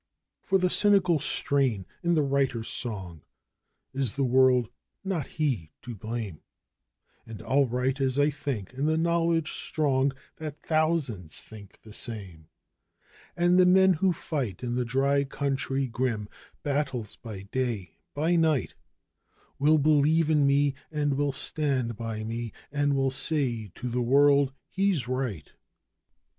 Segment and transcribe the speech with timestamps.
[0.41, 3.21] For the cynical strain in the writer's song
[3.93, 4.67] is the world,
[5.03, 6.41] not he, to blame,
[7.27, 12.47] And I'll write as I think, in the knowledge strong that thousands think the same;
[13.37, 16.27] And the men who fight in the Dry Country grim
[16.63, 18.73] battles by day, by night,
[19.59, 24.51] Will believe in me, and will stand by me, and will say to the world,
[24.67, 25.51] "He's right!"